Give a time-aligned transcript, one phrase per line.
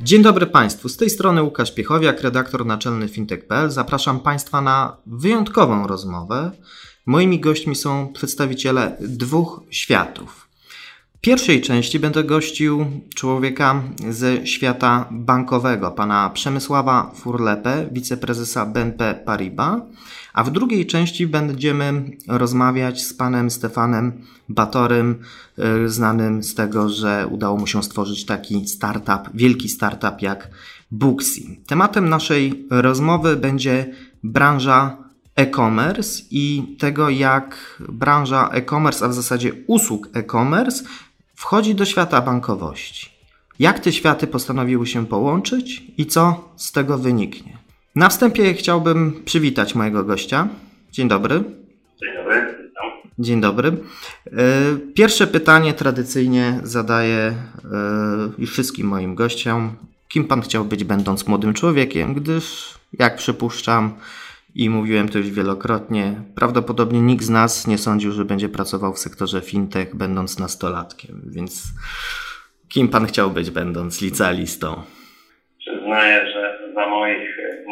[0.00, 3.70] Dzień dobry Państwu, z tej strony Łukasz Piechowiak, redaktor naczelny fintech.pl.
[3.70, 6.50] Zapraszam Państwa na wyjątkową rozmowę.
[7.06, 10.48] Moimi gośćmi są przedstawiciele dwóch światów.
[11.16, 19.80] W pierwszej części będę gościł człowieka ze świata bankowego, pana Przemysława Furlepę, wiceprezesa BNP Paribas,
[20.34, 24.12] a w drugiej części będziemy rozmawiać z panem Stefanem
[24.48, 25.18] Batorym,
[25.84, 30.48] y, znanym z tego, że udało mu się stworzyć taki startup, wielki startup jak
[30.90, 31.40] Booksy.
[31.66, 34.96] Tematem naszej rozmowy będzie branża
[35.36, 40.84] e-commerce i tego, jak branża e-commerce, a w zasadzie usług e-commerce
[41.34, 43.10] wchodzi do świata bankowości.
[43.58, 47.63] Jak te światy postanowiły się połączyć i co z tego wyniknie?
[47.94, 50.48] Na wstępie chciałbym przywitać mojego gościa.
[50.92, 51.44] Dzień dobry.
[52.00, 52.54] Dzień dobry.
[53.18, 53.68] Dzień dobry.
[53.68, 54.32] E,
[54.94, 57.34] pierwsze pytanie tradycyjnie zadaję e,
[58.38, 59.76] już wszystkim moim gościom.
[60.08, 62.14] Kim pan chciał być, będąc młodym człowiekiem?
[62.14, 63.94] Gdyż, jak przypuszczam
[64.54, 68.98] i mówiłem to już wielokrotnie, prawdopodobnie nikt z nas nie sądził, że będzie pracował w
[68.98, 71.22] sektorze fintech, będąc nastolatkiem.
[71.26, 71.62] Więc
[72.68, 74.82] kim pan chciał być, będąc licealistą?
[75.58, 76.26] Przyznaję,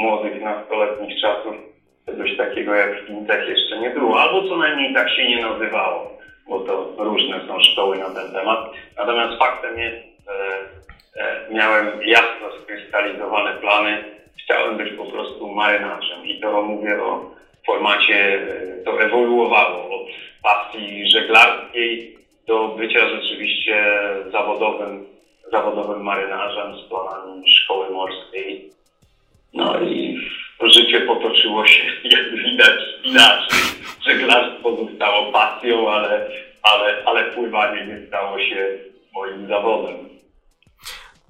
[0.03, 1.55] młodych, nastoletnich czasów
[2.06, 6.61] czegoś takiego jak fintech jeszcze nie było, albo co najmniej tak się nie nazywało, bo
[6.61, 8.70] to różne są szkoły na ten temat.
[8.97, 10.28] Natomiast faktem jest,
[11.16, 14.04] e, miałem jasno skrystalizowane plany.
[14.44, 17.31] Chciałem być po prostu marynarzem i to mówię o
[17.66, 18.43] formacie,
[18.81, 20.09] e, to ewoluowało od
[20.43, 23.84] pasji żeglarskiej do bycia rzeczywiście
[24.32, 25.06] zawodowym,
[25.53, 28.72] zawodowym marynarzem z planami szkoły morskiej
[29.55, 30.19] no i
[30.63, 33.59] życie potoczyło się, jak widać, inaczej.
[34.07, 36.29] Żeglarstwo zostało pasją, ale,
[36.63, 38.67] ale, ale pływanie nie stało się
[39.15, 40.13] moim zawodem.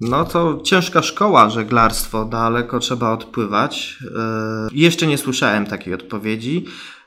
[0.01, 3.95] No to ciężka szkoła, żeglarstwo, daleko trzeba odpływać.
[4.01, 6.65] Yy, jeszcze nie słyszałem takiej odpowiedzi,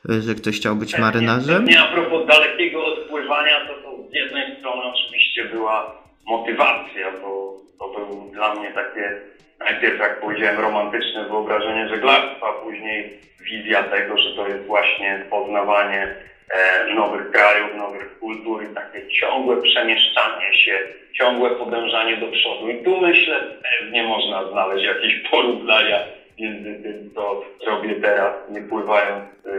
[0.09, 1.65] yy, że ktoś chciał być marynarzem.
[1.65, 7.89] Nie, a propos dalekiego odpływania, to, to z jednej strony oczywiście była motywacja, bo to
[7.89, 9.21] był dla mnie takie
[9.59, 16.15] najpierw, jak powiedziałem, romantyczne wyobrażenie żeglarstwa, później wizja tego, że to jest właśnie poznawanie
[16.49, 20.79] e, nowych krajów, nowych kultur i takie ciągłe przemieszczanie się,
[21.13, 22.69] ciągłe podążanie do przodu.
[22.69, 23.41] I tu myślę,
[23.79, 25.99] pewnie można znaleźć jakieś porównania
[26.39, 29.49] między tym, co robię teraz, nie pływając e,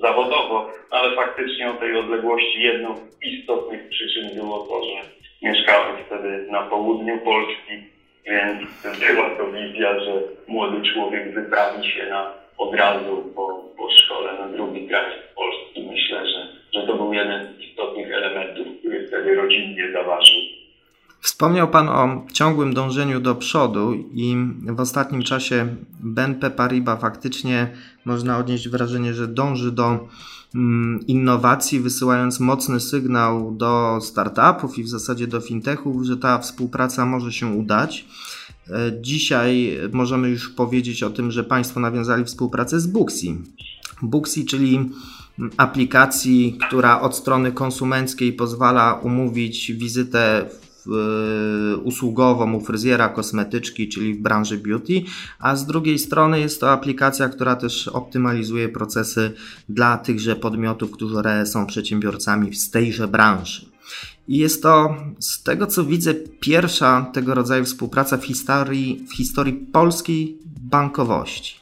[0.00, 6.46] zawodowo, ale faktycznie o tej odległości jedną z istotnych przyczyn było to, że mieszkałem wtedy
[6.50, 7.72] na południu Polski,
[8.26, 8.68] więc
[9.00, 10.12] była to wizja, że
[10.46, 15.82] młody człowiek wyprawi się na, od razu po, po szkole na drugi kraj Polski.
[15.90, 20.57] Myślę, że, że to był jeden z istotnych elementów, który wtedy rodzinnie zaważył.
[21.20, 24.36] Wspomniał Pan o ciągłym dążeniu do przodu i
[24.66, 27.72] w ostatnim czasie BNP Paribas faktycznie
[28.04, 30.08] można odnieść wrażenie, że dąży do
[30.54, 37.06] mm, innowacji, wysyłając mocny sygnał do startupów i w zasadzie do fintechów, że ta współpraca
[37.06, 38.04] może się udać.
[38.70, 43.26] E, dzisiaj możemy już powiedzieć o tym, że Państwo nawiązali współpracę z Booksy.
[44.02, 44.90] Booksy, czyli
[45.56, 50.50] aplikacji, która od strony konsumenckiej pozwala umówić wizytę
[51.82, 55.02] usługową u fryzjera, kosmetyczki, czyli w branży beauty,
[55.38, 59.32] a z drugiej strony jest to aplikacja, która też optymalizuje procesy
[59.68, 63.66] dla tychże podmiotów, które są przedsiębiorcami z tejże branży.
[64.28, 69.52] I jest to, z tego co widzę, pierwsza tego rodzaju współpraca w historii, w historii
[69.52, 71.54] polskiej bankowości.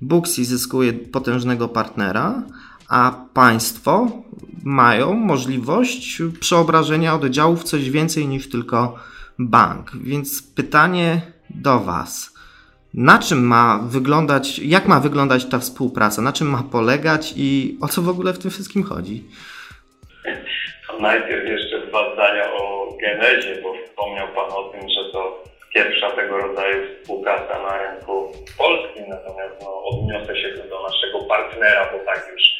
[0.00, 2.42] Booksy zyskuje potężnego partnera,
[2.90, 4.06] a państwo
[4.64, 8.98] mają możliwość przeobrażenia oddziału w coś więcej niż tylko
[9.38, 9.90] bank.
[10.02, 11.20] Więc pytanie
[11.50, 12.34] do Was.
[12.94, 17.88] Na czym ma wyglądać, jak ma wyglądać ta współpraca, na czym ma polegać i o
[17.88, 19.24] co w ogóle w tym wszystkim chodzi?
[21.00, 25.44] najpierw jeszcze dwa zdania o genezie, bo wspomniał Pan o tym, że to
[25.74, 31.98] pierwsza tego rodzaju współpraca na rynku polskim, natomiast no, odniosę się do naszego partnera, bo
[31.98, 32.59] tak już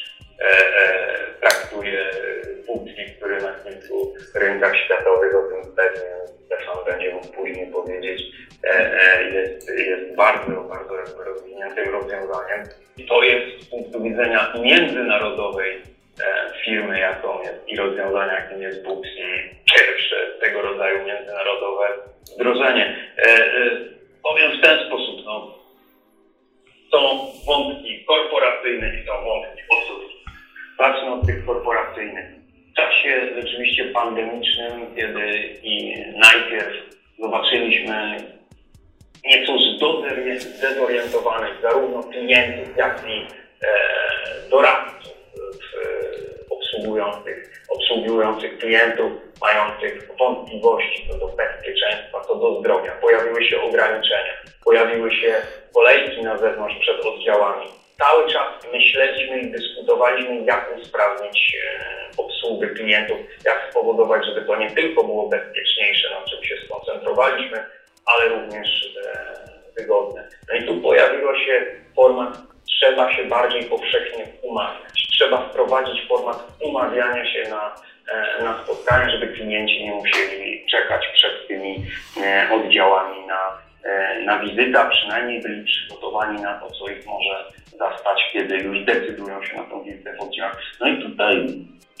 [1.39, 2.05] traktuje
[2.65, 6.11] funkcji, który na kilku rynkach światowych, o tym pewnie
[6.65, 8.21] Pan będzie mógł później powiedzieć,
[9.33, 12.63] jest, jest bardzo, bardzo rozwiniętym rozwiązaniem.
[12.97, 15.81] I to jest z punktu widzenia międzynarodowej
[16.65, 21.87] firmy, jaką jest i rozwiązania, jakim jest Booksy, pierwsze tego rodzaju międzynarodowe
[22.35, 22.95] wdrożenie.
[24.23, 25.57] Powiem w ten sposób, no,
[26.91, 26.99] są
[27.45, 30.20] wątki korporacyjne i są wątki osobiste.
[30.81, 32.25] Zacznę od tych korporacyjnych.
[32.71, 36.73] W czasie rzeczywiście pandemicznym, kiedy i najpierw
[37.19, 38.17] zobaczyliśmy
[39.25, 39.53] nieco
[40.39, 43.27] zdezorientowanych zarówno klientów, jak i e,
[44.49, 45.89] doradców e,
[46.49, 49.11] obsługujących, obsługujących klientów,
[49.41, 52.91] mających wątpliwości co do bezpieczeństwa, co do zdrowia.
[52.91, 54.33] Pojawiły się ograniczenia,
[54.65, 55.35] pojawiły się
[55.73, 57.80] kolejki na zewnątrz przed oddziałami.
[58.01, 61.81] Cały czas myśleliśmy i dyskutowaliśmy, jak usprawnić e,
[62.17, 67.65] obsługę klientów, jak spowodować, żeby to nie tylko było bezpieczniejsze, na czym się skoncentrowaliśmy,
[68.05, 69.35] ale również e,
[69.77, 70.27] wygodne.
[70.49, 71.65] No i tu pojawiła się
[71.95, 72.37] format,
[72.67, 75.07] trzeba się bardziej powszechnie umawiać.
[75.11, 77.75] Trzeba wprowadzić format umawiania się na,
[78.13, 81.85] e, na spotkania, żeby klienci nie musieli czekać przed tymi
[82.51, 83.60] oddziałami na
[84.25, 87.45] na wizytę, przynajmniej byli przygotowani na to, co ich może
[87.79, 90.61] zastać, kiedy już decydują się na tą wizytę w oddziałach.
[90.79, 91.47] No i tutaj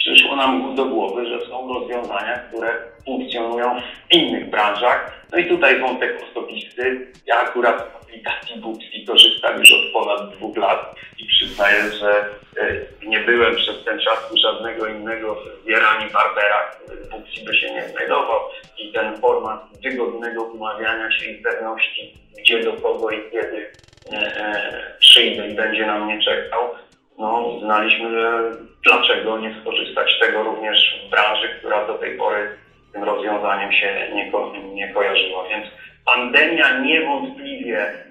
[0.01, 2.69] przyszło nam do głowy, że są rozwiązania, które
[3.05, 5.11] funkcjonują w innych branżach.
[5.31, 7.11] No i tutaj wątek osobisty.
[7.25, 12.25] Ja akurat z aplikacji Booksy korzystam już od ponad dwóch lat i przyznaję, że
[12.57, 17.55] e, nie byłem przez ten czas u żadnego innego fryzjera ani barbera, który Booksy by
[17.55, 18.39] się nie znajdował
[18.77, 23.71] i ten format wygodnego umawiania się i pewności, gdzie do kogo i kiedy
[24.11, 26.75] e, e, przyjdę i będzie na mnie czekał,
[27.21, 28.51] no, znaliśmy, że
[28.83, 32.57] dlaczego nie skorzystać z tego również w branży, która do tej pory
[32.93, 35.49] tym rozwiązaniem się nie, ko nie kojarzyła.
[35.49, 35.65] Więc
[36.05, 38.07] pandemia niewątpliwie e,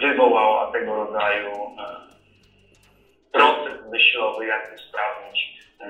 [0.00, 1.84] wywołała tego rodzaju e,
[3.32, 5.86] proces myślowy, jak usprawnić e,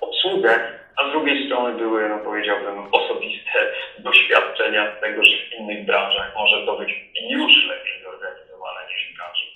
[0.00, 0.60] obsługę,
[0.96, 3.58] a z drugiej strony były, no powiedziałbym, osobiste
[3.98, 6.94] doświadczenia z tego, że w innych branżach może to być
[7.30, 9.53] już lepiej zorganizowane niż w branży.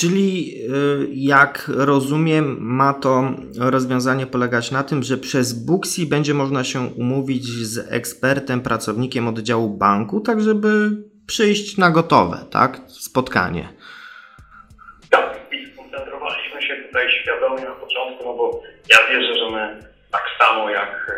[0.00, 3.24] Czyli y, jak rozumiem, ma to
[3.58, 9.70] rozwiązanie polegać na tym, że przez Booksy będzie można się umówić z ekspertem, pracownikiem oddziału
[9.70, 10.90] banku, tak żeby
[11.26, 12.80] przyjść na gotowe, tak?
[12.86, 13.68] Spotkanie.
[15.10, 20.24] Tak, i skoncentrowaliśmy się tutaj świadomie na początku, no bo ja wierzę, że my tak
[20.38, 21.12] samo jak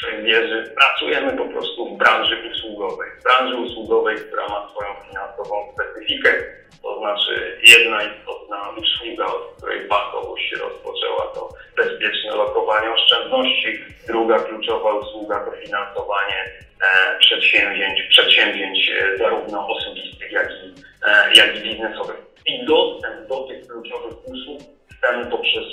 [0.00, 3.10] fryzjerzy y, y, pracujemy po prostu w branży usługowej.
[3.20, 6.56] W branży usługowej, która ma swoją finansową specyfikę
[6.86, 13.84] to znaczy jedna istotna usługa, od której bankowość się rozpoczęła, to bezpieczne lokowanie oszczędności.
[14.06, 16.44] Druga kluczowa usługa to finansowanie
[16.82, 20.74] e, przedsięwzięć, przedsięwzięć e, zarówno osobistych, jak i,
[21.06, 22.16] e, jak i biznesowych.
[22.46, 24.60] I dostęp do tych kluczowych usług
[24.96, 25.66] chcemy poprzez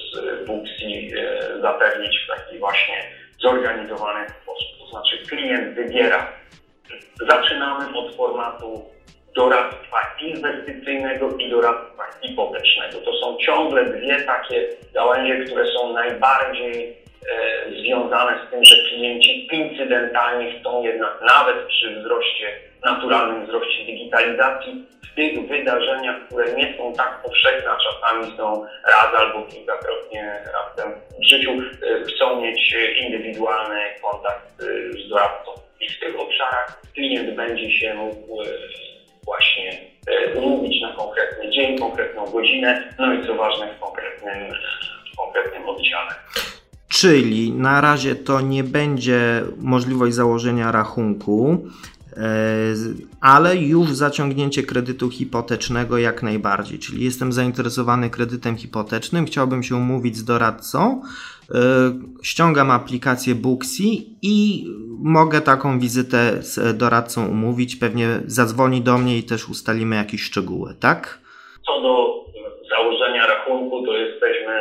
[0.48, 0.84] Booksy
[1.62, 4.68] zapewnić w taki właśnie zorganizowany sposób.
[4.80, 6.28] To znaczy klient wybiera.
[7.30, 8.86] Zaczynamy od formatu
[9.36, 12.98] doradztwa inwestycyjnego i doradztwa hipotecznego.
[13.06, 19.48] To są ciągle dwie takie gałęzie, które są najbardziej e, związane z tym, że klienci
[20.03, 26.93] incydentalnie chcą jednak nawet przy wzroście, naturalnym wzroście digitalizacji, w tych wydarzeniach, które nie są
[26.93, 30.91] tak powszechne, a czasami są raz albo kilkakrotnie raptem
[31.22, 34.63] w życiu, e, chcą mieć indywidualny kontakt e,
[35.05, 35.51] z doradcą.
[35.79, 38.45] I w tych obszarach klient będzie się mógł e,
[39.25, 39.72] właśnie
[40.36, 44.53] umówić na konkretny dzień, konkretną godzinę, no i co ważne w konkretnym,
[45.13, 46.12] w konkretnym oddziale.
[47.00, 51.58] Czyli na razie to nie będzie możliwość założenia rachunku,
[52.18, 52.20] e,
[53.22, 56.80] ale już zaciągnięcie kredytu hipotecznego jak najbardziej.
[56.80, 61.02] Czyli jestem zainteresowany kredytem hipotecznym, chciałbym się umówić z doradcą,
[61.52, 61.60] e,
[62.24, 63.84] ściągam aplikację Booksy
[64.22, 64.66] i
[65.00, 70.76] mogę taką wizytę z doradcą umówić, pewnie zadzwoni do mnie i też ustalimy jakieś szczegóły,
[70.80, 71.20] tak?
[71.66, 72.24] Co do
[72.70, 74.54] założenia rachunku, to jesteśmy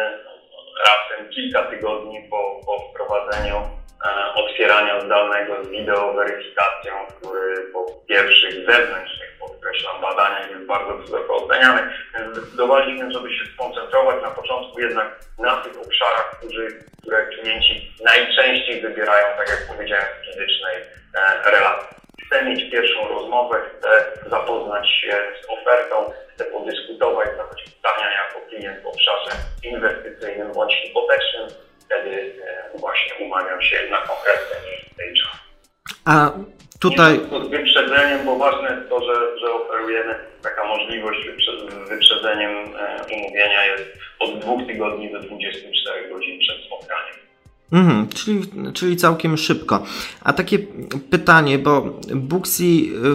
[0.88, 9.38] raptem kilka tygodni po, po wprowadzeniu e, otwierania zdalnego z wideoweryfikacją, który po pierwszych zewnętrznych,
[9.40, 11.80] podkreślam, badaniach jest bardzo wysoko oceniany.
[12.18, 16.66] Więc zdecydowaliśmy, żeby się skoncentrować na początku jednak na tych obszarach, którzy,
[17.02, 20.76] które klienci najczęściej wybierają, tak jak powiedziałem, w fizycznej
[21.14, 21.96] e, relacji.
[22.26, 23.90] Chcę mieć pierwszą rozmowę, chcę
[24.30, 25.12] zapoznać się
[25.42, 29.30] z ofertą, chcę podyskutować, zadać pytania jako klient w obszarze
[30.22, 31.48] inwestycyjnym bądź hipotecznym.
[31.84, 32.34] Wtedy
[32.74, 34.56] e, właśnie umawiam się na konkretny
[34.96, 35.40] tej czas.
[36.04, 36.32] A
[36.80, 37.20] tutaj...
[37.46, 41.20] Z wyprzedzeniem, bo ważne jest to, że, że oferujemy taka możliwość
[41.88, 43.84] wyprzedzeniem e, umówienia jest
[44.20, 47.22] od dwóch tygodni do 24 godzin przed spotkaniem.
[47.72, 48.40] Mhm, czyli,
[48.74, 49.82] czyli całkiem szybko.
[50.24, 50.58] A takie
[51.10, 51.82] pytanie, bo
[52.14, 52.62] Booksy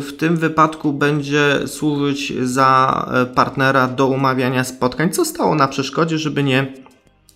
[0.02, 5.10] w tym wypadku będzie służyć za partnera do umawiania spotkań.
[5.10, 6.66] Co stało na przeszkodzie, żeby nie,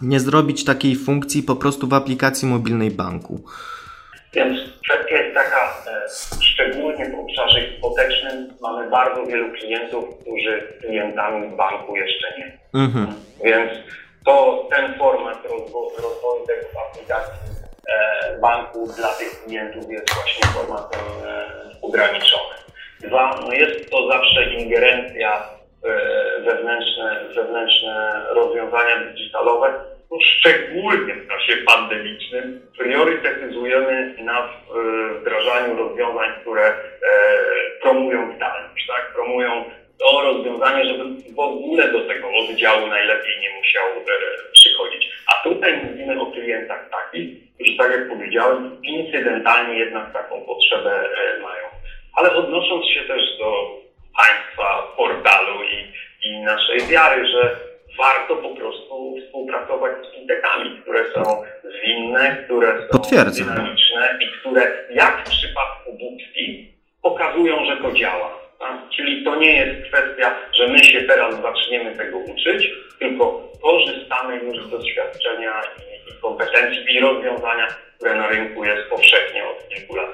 [0.01, 3.43] nie zrobić takiej funkcji po prostu w aplikacji mobilnej banku?
[4.33, 6.07] Więc kwestia jest taka, e,
[6.41, 12.57] szczególnie w obszarze hipotecznym mamy bardzo wielu klientów, którzy klientami banku jeszcze nie.
[12.73, 13.07] Mhm.
[13.43, 13.71] Więc
[14.25, 17.33] to ten format rozwoju, rozwoju tego aplikacji
[17.87, 21.45] e, banku dla tych klientów jest właśnie formatem e,
[21.81, 22.55] ograniczony.
[22.99, 25.61] Dwa, no jest to zawsze ingerencja
[26.45, 29.73] wewnętrzne, wewnętrzne rozwiązania digitalowe,
[30.19, 34.49] szczególnie w czasie pandemicznym priorytetyzujemy na
[35.21, 36.73] wdrażaniu rozwiązań, które
[37.81, 39.13] promują zdalność, tak?
[39.13, 39.65] promują
[40.01, 41.03] to rozwiązanie, żeby
[41.33, 45.09] w ogóle do tego oddziału najlepiej nie musiał e, przychodzić.
[45.27, 51.39] A tutaj mówimy o klientach takich, którzy, tak jak powiedziałem, incydentalnie jednak taką potrzebę e,
[51.41, 51.65] mają.
[52.15, 53.81] Ale odnosząc się też do
[54.17, 55.91] Państwa portalu i,
[56.27, 62.87] i naszej wiary, że warto po prostu współpracować z fintechami, które są zwinne, które są
[62.87, 63.47] Potwierdzam.
[63.47, 66.65] dynamiczne i które, jak w przypadku Booksy,
[67.01, 68.41] pokazują, że to działa.
[68.95, 74.65] Czyli to nie jest kwestia, że my się teraz zaczniemy tego uczyć, tylko korzystamy już
[74.65, 75.61] z doświadczenia
[76.09, 77.67] i, kompetencji i rozwiązania,
[77.97, 80.09] które na rynku jest powszechnie od kilku lat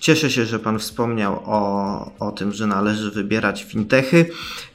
[0.00, 4.26] cieszę się, że Pan wspomniał o, o tym, że należy wybierać fintechy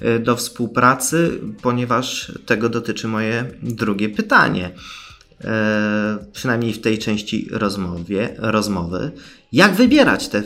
[0.01, 4.71] y, do współpracy, ponieważ tego dotyczy moje drugie pytanie.
[5.41, 5.45] Y,
[6.33, 9.11] przynajmniej w tej części rozmowie, rozmowy.
[9.51, 10.43] Jak wybierać te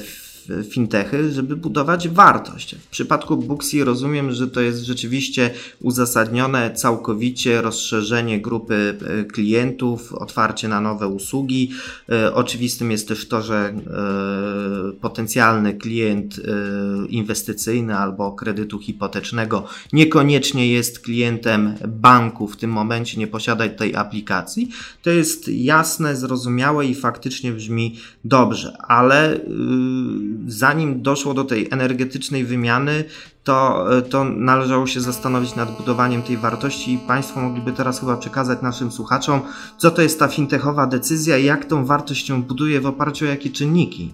[0.69, 2.75] fintechy, żeby budować wartość.
[2.75, 5.49] W przypadku Booksy rozumiem, że to jest rzeczywiście
[5.81, 11.71] uzasadnione całkowicie rozszerzenie grupy e, klientów, otwarcie na nowe usługi.
[12.09, 13.73] E, oczywistym jest też to, że e,
[15.01, 16.39] potencjalny klient
[17.09, 24.69] inwestycyjny albo kredytu hipotecznego niekoniecznie jest klientem banku w tym momencie, nie posiada tej aplikacji.
[25.01, 27.95] To jest jasne, zrozumiałe i faktycznie brzmi
[28.25, 29.39] dobrze, ale
[30.47, 33.03] zanim doszło do tej energetycznej wymiany,
[33.43, 38.61] to, to należało się zastanowić nad budowaniem tej wartości i Państwo mogliby teraz chyba przekazać
[38.61, 39.41] naszym słuchaczom,
[39.77, 43.27] co to jest ta fintechowa decyzja i jak tą wartość się buduje w oparciu o
[43.27, 44.13] jakie czynniki.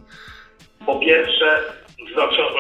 [0.86, 1.60] Po pierwsze,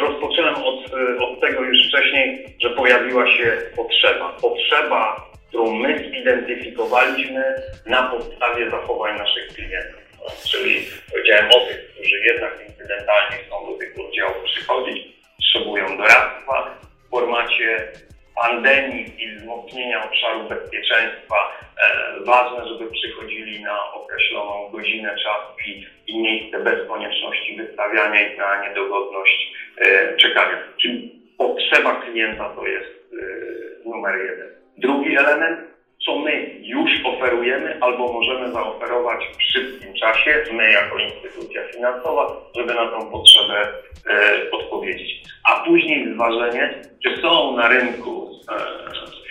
[0.01, 4.37] rozpocząłem od, od tego już wcześniej, że pojawiła się potrzeba.
[4.41, 7.43] Potrzeba, którą my zidentyfikowaliśmy
[7.85, 10.08] na podstawie zachowań naszych klientów.
[10.51, 15.07] Czyli powiedziałem o tych, którzy jednak incydentalnie chcą do tych oddziałów przychodzić,
[15.37, 17.91] potrzebują doradztwa w formacie
[18.35, 21.35] pandemii i wzmocnienia obszaru bezpieczeństwa.
[21.83, 28.37] E, ważne, żeby przychodzili na określoną godzinę czasu i, i miejsce bez konieczności wystawiania ich
[28.37, 30.57] na niedogodność e, czekania.
[30.81, 34.49] Czyli potrzeba klienta to jest e, numer jeden.
[34.77, 35.68] Drugi element
[36.05, 42.73] co my już oferujemy albo możemy zaoferować w szybkim czasie, my jako instytucja finansowa, żeby
[42.73, 43.67] na tą potrzebę
[44.09, 45.23] e, odpowiedzieć.
[45.43, 48.55] A później zważenie, czy są na rynku e,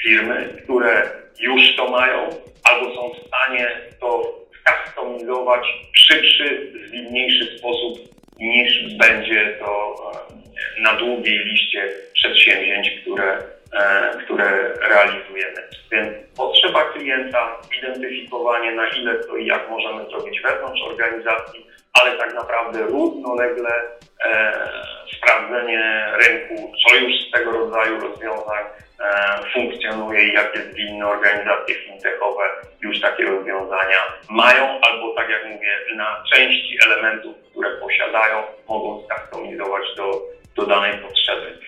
[0.03, 1.11] firmy, które
[1.41, 2.29] już to mają,
[2.65, 3.69] albo są w stanie
[4.01, 4.23] to
[4.61, 7.99] skustomizować w szybszy, zwinniejszy sposób
[8.39, 9.95] niż będzie to
[10.79, 13.43] e, na długiej liście przedsięwzięć, które
[14.25, 15.69] które realizujemy.
[15.91, 22.35] Więc potrzeba klienta, identyfikowanie na ile to i jak możemy zrobić wewnątrz organizacji, ale tak
[22.35, 23.71] naprawdę równolegle
[24.25, 24.53] e,
[25.17, 28.65] sprawdzenie rynku, co już z tego rodzaju rozwiązań
[29.01, 32.45] e, funkcjonuje i jakie zwinne organizacje fintechowe
[32.81, 33.99] już takie rozwiązania
[34.31, 40.23] mają, albo tak jak mówię, na części elementów, które posiadają, mogą skustomizować do,
[40.57, 41.59] do danej potrzeby.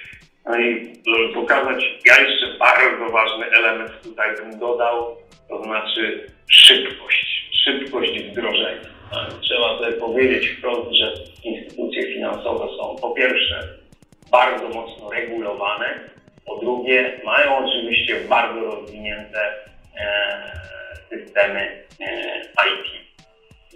[0.51, 5.17] No i żeby pokazać, ja jeszcze bardzo ważny element tutaj bym dodał,
[5.49, 8.91] to znaczy szybkość, szybkość wdrożenia.
[9.41, 11.15] Trzeba sobie powiedzieć wprost, że
[11.45, 13.69] instytucje finansowe są po pierwsze
[14.31, 16.01] bardzo mocno regulowane,
[16.47, 19.41] po drugie mają oczywiście bardzo rozwinięte
[20.01, 20.53] e,
[21.09, 22.87] systemy e, IT.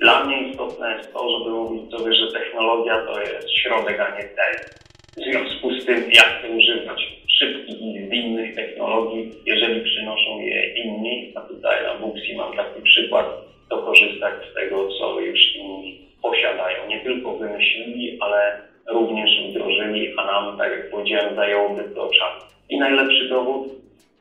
[0.00, 4.23] Dla mnie istotne jest to, żeby mówić sobie, że technologia to jest środek, a nie
[4.23, 4.84] cel
[5.16, 7.00] związku z tym, jak chcę używać
[7.38, 13.26] szybkich i zwinnych technologii, jeżeli przynoszą je inni, a tutaj na Booksy mam taki przykład,
[13.71, 16.88] to korzystać z tego, co już inni posiadają.
[16.88, 22.54] Nie tylko wymyślili, ale również wdrożyli, a nam, tak jak powiedziałem, zajęłoby to czas.
[22.68, 23.68] I najlepszy dowód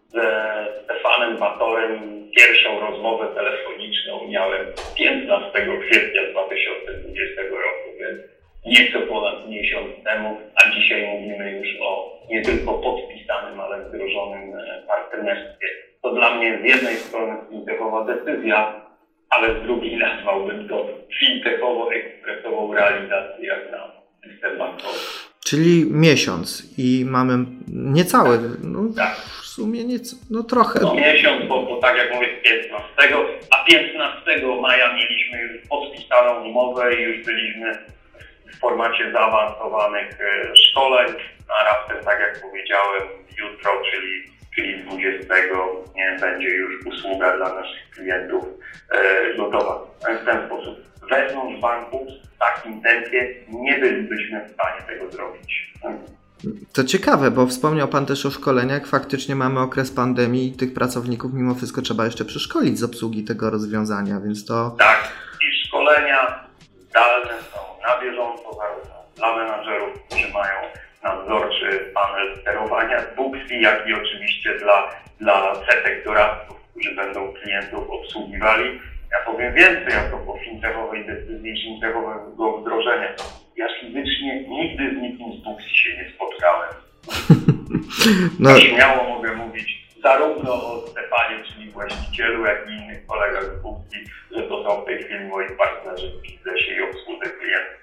[0.08, 4.66] ze Stefanem Batorem pierwszą rozmowę telefoniczną miałem
[4.98, 5.50] 15
[5.82, 8.22] kwietnia 2020 roku, więc
[8.66, 14.84] nieco ponad miesiąc temu, a dzisiaj mówimy już o nie tylko podpisanym, ale wdrożonym e,
[14.88, 15.68] partnerstwie.
[16.02, 18.82] To dla mnie z jednej strony fintechowa decyzja,
[19.30, 20.88] ale z drugiej nazwałbym to
[21.22, 23.92] fintechowo-ekspresową realizację jak na
[24.32, 24.98] system bankowy.
[25.46, 27.34] Czyli miesiąc i mamy
[27.68, 29.16] niecałe, no Tak.
[29.16, 30.80] w sumie nieco, no trochę.
[30.82, 32.86] No miesiąc, bo, bo tak jak mówię, 15,
[33.52, 37.78] a 15 maja mieliśmy już podpisaną umowę i już byliśmy
[38.56, 41.14] w formacie zaawansowanych e, szkoleń,
[41.60, 43.02] a raptem, tak jak powiedziałem,
[43.40, 44.24] jutro, czyli,
[44.56, 45.34] czyli 20
[45.96, 48.46] nie, będzie już usługa dla naszych klientów
[48.92, 49.80] e, gotowa.
[50.22, 50.78] W ten sposób
[51.10, 55.74] wewnątrz banku w takim tempie nie bylibyśmy w stanie tego zrobić.
[56.74, 58.88] To ciekawe, bo wspomniał Pan też o szkoleniach.
[58.88, 63.50] Faktycznie mamy okres pandemii i tych pracowników mimo wszystko trzeba jeszcze przeszkolić z obsługi tego
[63.50, 66.44] rozwiązania, więc to Tak, i szkolenia
[66.90, 67.34] zdalne
[69.24, 70.60] dla menadżerów, którzy mają
[71.04, 74.90] nadzorczy panel sterowania Booksy, jak i oczywiście dla,
[75.20, 78.80] dla setek doradców, którzy będą klientów obsługiwali.
[79.12, 83.16] Ja powiem więcej a propos fintechowej decyzji fintechowego wdrożenia.
[83.56, 86.70] Ja fizycznie nigdy z nikim z Booksy się nie spotkałem.
[88.40, 88.60] no.
[88.60, 93.98] Śmiało mogę mówić zarówno o Stefanie, czyli właścicielu, jak i innych kolegach z Booksy,
[94.32, 97.83] że to są w tej chwili moi partnerzy w biznesie i obsłudze klientów.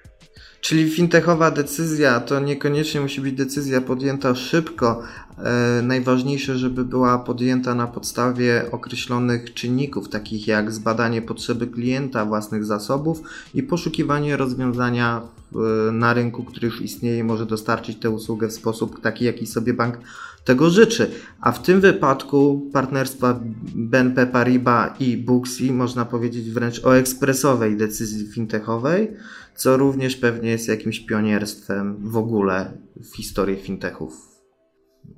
[0.71, 5.03] Czyli fintechowa decyzja to niekoniecznie musi być decyzja podjęta szybko.
[5.39, 12.65] E, najważniejsze, żeby była podjęta na podstawie określonych czynników, takich jak zbadanie potrzeby klienta, własnych
[12.65, 13.23] zasobów
[13.55, 19.01] i poszukiwanie rozwiązania w, na rynku, który już istnieje może dostarczyć tę usługę w sposób
[19.01, 19.99] taki, jaki sobie bank
[20.45, 21.11] tego życzy.
[21.41, 23.41] A w tym wypadku partnerstwa
[23.75, 29.11] BNP Paribas i Booksy można powiedzieć wręcz o ekspresowej decyzji fintechowej,
[29.55, 34.13] co również pewnie jest jakimś pionierstwem w ogóle w historii fintechów,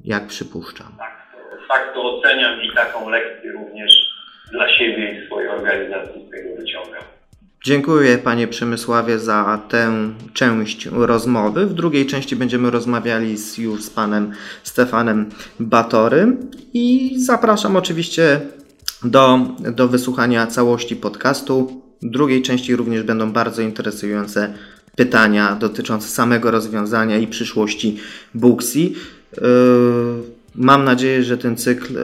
[0.04, 0.92] jak przypuszczam.
[0.98, 3.92] Tak, to, tak to oceniam i taką lekcję również
[4.52, 7.02] dla siebie i swojej organizacji z tego wyciągam.
[7.64, 9.92] Dziękuję Panie Przemysławie za tę
[10.34, 11.66] część rozmowy.
[11.66, 18.40] W drugiej części będziemy rozmawiali z, już z Panem Stefanem Batorym i zapraszam oczywiście
[19.04, 19.38] do,
[19.74, 21.81] do wysłuchania całości podcastu.
[22.02, 24.54] Drugiej części również będą bardzo interesujące
[24.96, 27.96] pytania dotyczące samego rozwiązania i przyszłości
[28.34, 28.78] Booksy.
[28.80, 28.92] Yy,
[30.54, 32.02] Mam nadzieję, że ten cykl e,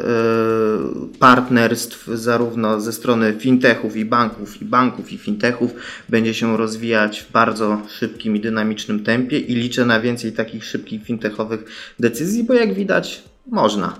[1.19, 5.71] partnerstw zarówno ze strony fintechów i banków, i banków i fintechów
[6.09, 11.05] będzie się rozwijać w bardzo szybkim i dynamicznym tempie i liczę na więcej takich szybkich
[11.05, 11.65] fintechowych
[11.99, 13.99] decyzji, bo jak widać można.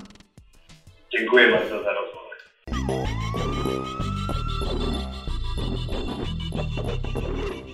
[1.13, 3.18] Dziękuję bardzo za rozmowę.
[6.59, 7.68] Thank you.